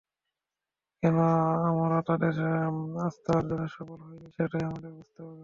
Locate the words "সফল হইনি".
3.67-4.27